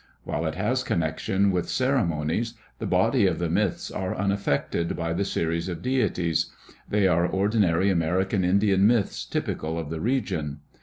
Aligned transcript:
While 0.23 0.47
it 0.47 0.55
has 0.55 0.81
connection 0.83 1.51
with 1.51 1.69
cere 1.69 2.03
monies, 2.03 2.55
the 2.79 2.87
body 2.87 3.27
of 3.27 3.37
the 3.37 3.51
myths 3.51 3.91
are 3.91 4.15
unaffected 4.17 4.95
by 4.95 5.13
the 5.13 5.23
series 5.23 5.69
of 5.69 5.83
deities; 5.83 6.47
they 6.89 7.05
are 7.07 7.27
ordinary 7.27 7.91
American 7.91 8.43
Indian 8.43 8.87
myths 8.87 9.23
typical 9.23 9.77
of 9.77 9.91
the 9.91 9.99
region. 10.01 10.61